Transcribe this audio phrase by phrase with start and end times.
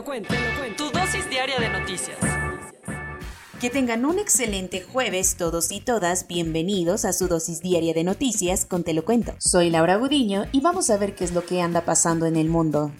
[0.00, 0.34] Lo cuento.
[0.78, 2.16] Tu dosis diaria de noticias.
[3.60, 8.64] Que tengan un excelente jueves todos y todas, bienvenidos a su dosis diaria de noticias
[8.64, 9.34] con Te lo cuento.
[9.38, 12.48] Soy Laura Gudiño y vamos a ver qué es lo que anda pasando en el
[12.48, 12.92] mundo.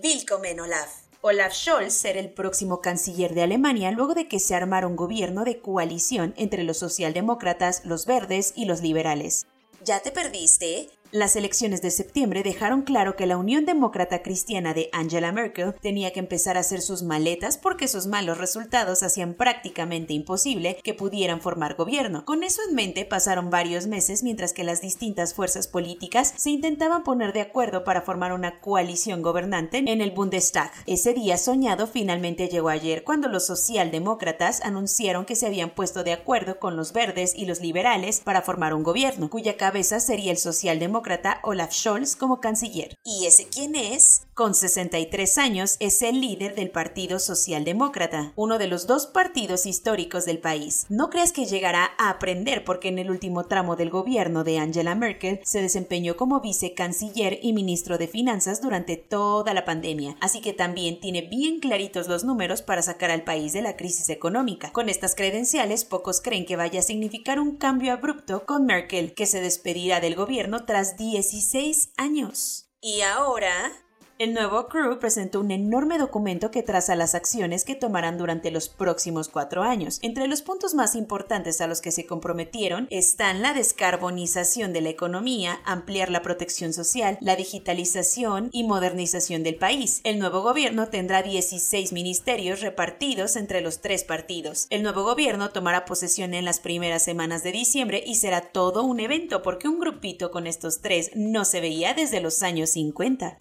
[0.00, 1.02] Willkommen Olaf.
[1.22, 5.42] Olaf Scholz será el próximo canciller de Alemania luego de que se armara un gobierno
[5.42, 9.46] de coalición entre los socialdemócratas, los verdes y los liberales.
[9.84, 10.88] ¿Ya te perdiste?
[11.14, 16.12] Las elecciones de septiembre dejaron claro que la Unión Demócrata Cristiana de Angela Merkel tenía
[16.12, 21.40] que empezar a hacer sus maletas porque sus malos resultados hacían prácticamente imposible que pudieran
[21.40, 22.24] formar gobierno.
[22.24, 27.04] Con eso en mente pasaron varios meses mientras que las distintas fuerzas políticas se intentaban
[27.04, 30.72] poner de acuerdo para formar una coalición gobernante en el Bundestag.
[30.84, 36.12] Ese día soñado finalmente llegó ayer cuando los socialdemócratas anunciaron que se habían puesto de
[36.12, 40.38] acuerdo con los verdes y los liberales para formar un gobierno, cuya cabeza sería el
[40.38, 41.03] socialdemócrata
[41.42, 42.96] Olaf Scholz como canciller.
[43.04, 44.22] ¿Y ese quién es?
[44.34, 50.24] Con 63 años es el líder del Partido Socialdemócrata, uno de los dos partidos históricos
[50.24, 50.86] del país.
[50.88, 54.96] No creas que llegará a aprender porque en el último tramo del gobierno de Angela
[54.96, 60.52] Merkel se desempeñó como vicecanciller y ministro de Finanzas durante toda la pandemia, así que
[60.52, 64.72] también tiene bien claritos los números para sacar al país de la crisis económica.
[64.72, 69.26] Con estas credenciales, pocos creen que vaya a significar un cambio abrupto con Merkel, que
[69.26, 72.70] se despedirá del gobierno tras 16 años.
[72.80, 73.72] Y ahora,
[74.18, 78.68] el nuevo crew presentó un enorme documento que traza las acciones que tomarán durante los
[78.68, 79.98] próximos cuatro años.
[80.02, 84.90] Entre los puntos más importantes a los que se comprometieron están la descarbonización de la
[84.90, 90.00] economía, ampliar la protección social, la digitalización y modernización del país.
[90.04, 94.68] El nuevo gobierno tendrá 16 ministerios repartidos entre los tres partidos.
[94.70, 99.00] El nuevo gobierno tomará posesión en las primeras semanas de diciembre y será todo un
[99.00, 103.38] evento porque un grupito con estos tres no se veía desde los años 50.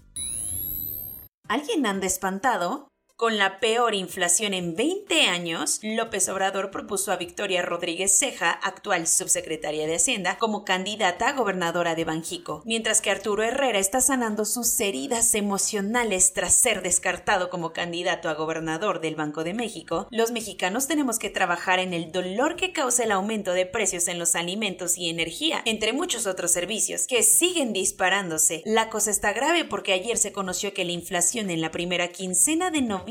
[1.48, 2.93] ¿Alguien anda espantado?
[3.16, 9.06] Con la peor inflación en 20 años, López Obrador propuso a Victoria Rodríguez Ceja, actual
[9.06, 14.46] subsecretaria de Hacienda, como candidata a gobernadora de Banjico, mientras que Arturo Herrera está sanando
[14.46, 20.08] sus heridas emocionales tras ser descartado como candidato a gobernador del Banco de México.
[20.10, 24.18] Los mexicanos tenemos que trabajar en el dolor que causa el aumento de precios en
[24.18, 28.64] los alimentos y energía, entre muchos otros servicios, que siguen disparándose.
[28.66, 32.72] La cosa está grave porque ayer se conoció que la inflación en la primera quincena
[32.72, 33.03] de noviembre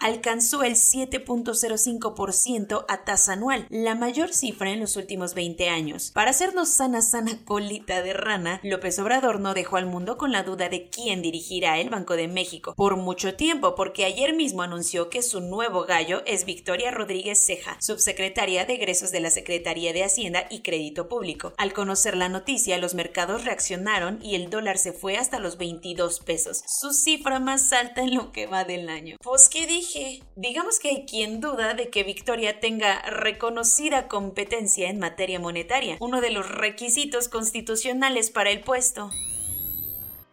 [0.00, 6.10] alcanzó el 7.05% a tasa anual, la mayor cifra en los últimos 20 años.
[6.12, 10.42] Para hacernos sana sana colita de rana, López Obrador no dejó al mundo con la
[10.42, 15.10] duda de quién dirigirá el Banco de México por mucho tiempo, porque ayer mismo anunció
[15.10, 20.04] que su nuevo gallo es Victoria Rodríguez Ceja, subsecretaria de egresos de la Secretaría de
[20.04, 21.52] Hacienda y Crédito Público.
[21.56, 26.20] Al conocer la noticia, los mercados reaccionaron y el dólar se fue hasta los 22
[26.20, 29.16] pesos, su cifra más alta en lo que va del año.
[29.48, 30.22] ¿Qué dije?
[30.36, 36.20] Digamos que hay quien duda de que Victoria tenga reconocida competencia en materia monetaria, uno
[36.20, 39.10] de los requisitos constitucionales para el puesto.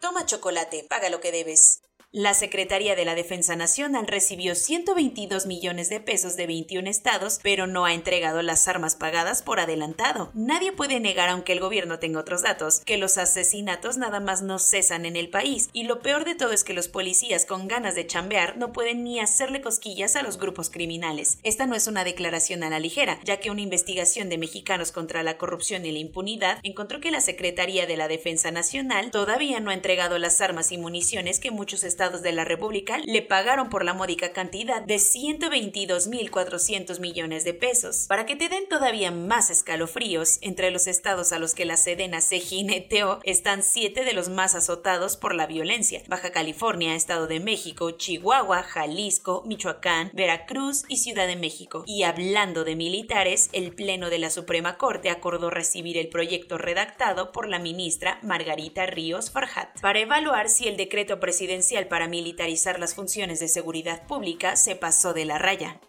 [0.00, 1.80] Toma chocolate, paga lo que debes.
[2.10, 7.66] La Secretaría de la Defensa Nacional recibió 122 millones de pesos de 21 estados, pero
[7.66, 10.30] no ha entregado las armas pagadas por adelantado.
[10.32, 14.58] Nadie puede negar, aunque el gobierno tenga otros datos, que los asesinatos nada más no
[14.58, 17.94] cesan en el país, y lo peor de todo es que los policías con ganas
[17.94, 21.36] de chambear no pueden ni hacerle cosquillas a los grupos criminales.
[21.42, 25.22] Esta no es una declaración a la ligera, ya que una investigación de mexicanos contra
[25.22, 29.70] la corrupción y la impunidad encontró que la Secretaría de la Defensa Nacional todavía no
[29.70, 33.92] ha entregado las armas y municiones que muchos de la República le pagaron por la
[33.92, 38.06] módica cantidad de 122.400 millones de pesos.
[38.08, 42.20] Para que te den todavía más escalofríos, entre los estados a los que la Sedena
[42.20, 47.40] se jineteó están siete de los más azotados por la violencia: Baja California, Estado de
[47.40, 51.82] México, Chihuahua, Jalisco, Michoacán, Veracruz y Ciudad de México.
[51.84, 57.32] Y hablando de militares, el Pleno de la Suprema Corte acordó recibir el proyecto redactado
[57.32, 62.94] por la ministra Margarita Ríos Farjat para evaluar si el decreto presidencial para militarizar las
[62.94, 65.80] funciones de seguridad pública se pasó de la raya.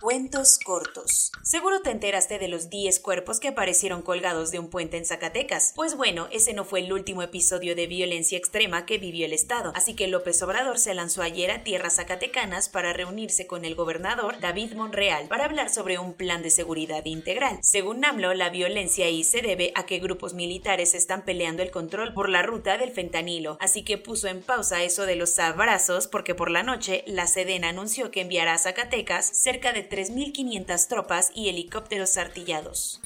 [0.00, 1.30] Cuentos cortos.
[1.42, 5.74] Seguro te enteraste de los 10 cuerpos que aparecieron colgados de un puente en Zacatecas.
[5.76, 9.72] Pues bueno, ese no fue el último episodio de violencia extrema que vivió el Estado.
[9.74, 14.40] Así que López Obrador se lanzó ayer a tierras zacatecanas para reunirse con el gobernador
[14.40, 17.58] David Monreal para hablar sobre un plan de seguridad integral.
[17.60, 22.14] Según AMLO, la violencia ahí se debe a que grupos militares están peleando el control
[22.14, 23.58] por la ruta del fentanilo.
[23.60, 27.68] Así que puso en pausa eso de los abrazos porque por la noche la Sedena
[27.68, 33.00] anunció que enviará a Zacatecas cerca de 3.500 tropas y helicópteros artillados.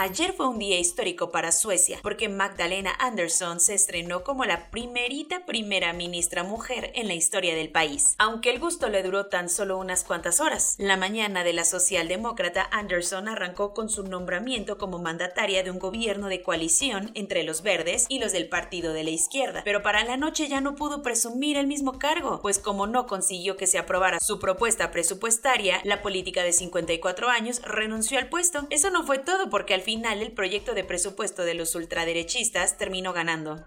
[0.00, 5.44] Ayer fue un día histórico para Suecia porque Magdalena Andersson se estrenó como la primerita
[5.44, 9.76] primera ministra mujer en la historia del país, aunque el gusto le duró tan solo
[9.76, 10.76] unas cuantas horas.
[10.78, 16.28] La mañana de la socialdemócrata Andersson arrancó con su nombramiento como mandataria de un gobierno
[16.28, 20.16] de coalición entre los verdes y los del partido de la izquierda, pero para la
[20.16, 24.20] noche ya no pudo presumir el mismo cargo, pues como no consiguió que se aprobara
[24.20, 28.64] su propuesta presupuestaria, la política de 54 años renunció al puesto.
[28.70, 33.14] Eso no fue todo porque al final el proyecto de presupuesto de los ultraderechistas terminó
[33.14, 33.64] ganando.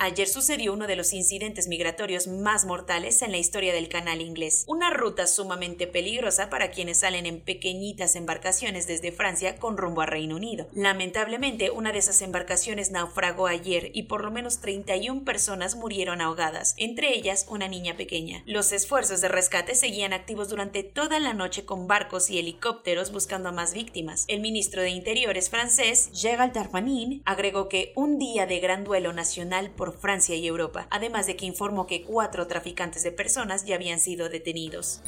[0.00, 4.62] Ayer sucedió uno de los incidentes migratorios más mortales en la historia del canal inglés,
[4.68, 10.06] una ruta sumamente peligrosa para quienes salen en pequeñitas embarcaciones desde Francia con rumbo a
[10.06, 10.68] Reino Unido.
[10.72, 16.74] Lamentablemente, una de esas embarcaciones naufragó ayer y por lo menos 31 personas murieron ahogadas,
[16.76, 18.44] entre ellas una niña pequeña.
[18.46, 23.48] Los esfuerzos de rescate seguían activos durante toda la noche con barcos y helicópteros buscando
[23.48, 24.26] a más víctimas.
[24.28, 29.70] El ministro de Interiores francés, Gérald Darmanin, agregó que un día de gran duelo nacional
[29.70, 34.00] por Francia y Europa, además de que informó que cuatro traficantes de personas ya habían
[34.00, 35.02] sido detenidos.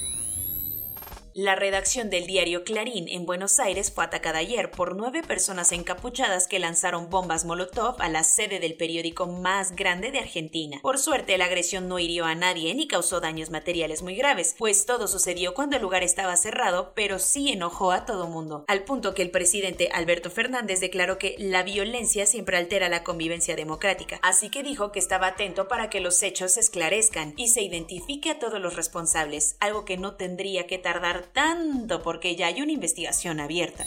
[1.32, 6.48] La redacción del diario Clarín en Buenos Aires fue atacada ayer por nueve personas encapuchadas
[6.48, 10.80] que lanzaron bombas Molotov a la sede del periódico más grande de Argentina.
[10.82, 14.86] Por suerte, la agresión no hirió a nadie ni causó daños materiales muy graves, pues
[14.86, 19.14] todo sucedió cuando el lugar estaba cerrado, pero sí enojó a todo mundo, al punto
[19.14, 24.50] que el presidente Alberto Fernández declaró que la violencia siempre altera la convivencia democrática, así
[24.50, 28.40] que dijo que estaba atento para que los hechos se esclarezcan y se identifique a
[28.40, 33.40] todos los responsables, algo que no tendría que tardar tanto porque ya hay una investigación
[33.40, 33.86] abierta.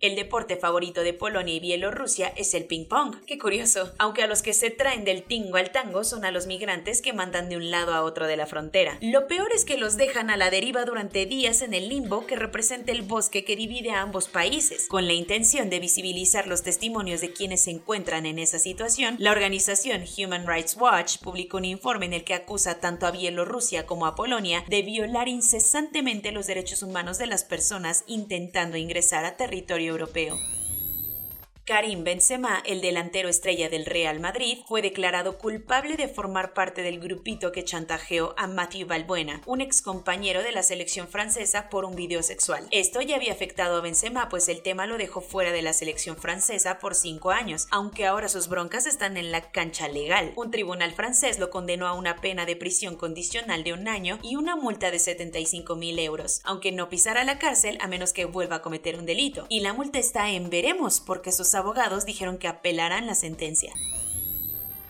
[0.00, 3.16] El deporte favorito de Polonia y Bielorrusia es el ping pong.
[3.26, 6.46] Qué curioso, aunque a los que se traen del tingo al tango son a los
[6.46, 8.98] migrantes que mandan de un lado a otro de la frontera.
[9.00, 12.36] Lo peor es que los dejan a la deriva durante días en el limbo que
[12.36, 14.86] representa el bosque que divide a ambos países.
[14.86, 19.32] Con la intención de visibilizar los testimonios de quienes se encuentran en esa situación, la
[19.32, 24.06] organización Human Rights Watch publicó un informe en el que acusa tanto a Bielorrusia como
[24.06, 29.87] a Polonia de violar incesantemente los derechos humanos de las personas intentando ingresar a territorio
[29.88, 30.38] europeo.
[31.68, 36.98] Karim Benzema, el delantero estrella del Real Madrid, fue declarado culpable de formar parte del
[36.98, 41.94] grupito que chantajeó a Mathieu Balbuena, un ex compañero de la selección francesa, por un
[41.94, 42.66] video sexual.
[42.70, 46.16] Esto ya había afectado a Benzema, pues el tema lo dejó fuera de la selección
[46.16, 50.32] francesa por cinco años, aunque ahora sus broncas están en la cancha legal.
[50.36, 54.36] Un tribunal francés lo condenó a una pena de prisión condicional de un año y
[54.36, 58.56] una multa de 75 mil euros, aunque no pisará la cárcel a menos que vuelva
[58.56, 59.44] a cometer un delito.
[59.50, 63.74] Y la multa está en veremos, porque sus abogados dijeron que apelarán la sentencia.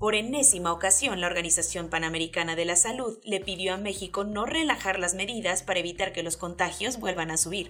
[0.00, 4.98] Por enésima ocasión, la Organización Panamericana de la Salud le pidió a México no relajar
[4.98, 7.68] las medidas para evitar que los contagios vuelvan a subir.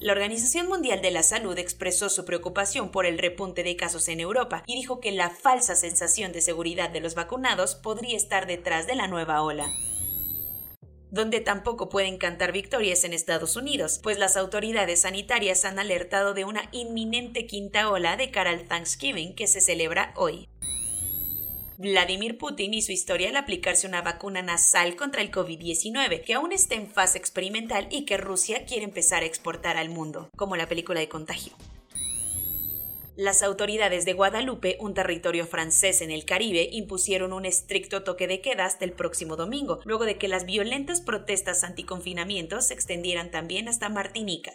[0.00, 4.18] La Organización Mundial de la Salud expresó su preocupación por el repunte de casos en
[4.18, 8.88] Europa y dijo que la falsa sensación de seguridad de los vacunados podría estar detrás
[8.88, 9.72] de la nueva ola
[11.12, 16.46] donde tampoco pueden cantar victorias en Estados Unidos, pues las autoridades sanitarias han alertado de
[16.46, 20.48] una inminente quinta ola de cara al Thanksgiving que se celebra hoy.
[21.82, 26.52] Vladimir Putin y su historia al aplicarse una vacuna nasal contra el COVID-19, que aún
[26.52, 30.68] está en fase experimental y que Rusia quiere empezar a exportar al mundo, como la
[30.68, 31.54] película de contagio.
[33.16, 38.40] Las autoridades de Guadalupe, un territorio francés en el Caribe, impusieron un estricto toque de
[38.40, 43.68] queda hasta el próximo domingo, luego de que las violentas protestas anticonfinamiento se extendieran también
[43.68, 44.52] hasta Martinica.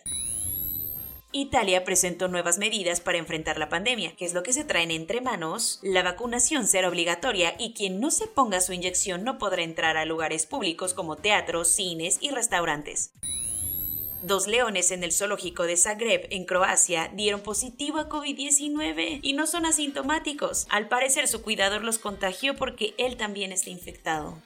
[1.34, 5.20] Italia presentó nuevas medidas para enfrentar la pandemia, que es lo que se traen entre
[5.20, 5.80] manos.
[5.84, 10.06] La vacunación será obligatoria y quien no se ponga su inyección no podrá entrar a
[10.06, 13.12] lugares públicos como teatros, cines y restaurantes.
[14.24, 19.48] Dos leones en el zoológico de Zagreb, en Croacia, dieron positivo a COVID-19 y no
[19.48, 20.66] son asintomáticos.
[20.70, 24.42] Al parecer su cuidador los contagió porque él también está infectado.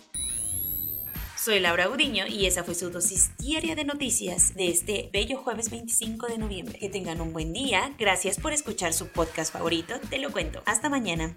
[1.43, 5.71] Soy Laura Udiño y esa fue su dosis diaria de noticias de este bello jueves
[5.71, 6.77] 25 de noviembre.
[6.77, 7.95] Que tengan un buen día.
[7.98, 9.95] Gracias por escuchar su podcast favorito.
[10.12, 10.62] Te lo cuento.
[10.67, 11.36] Hasta mañana.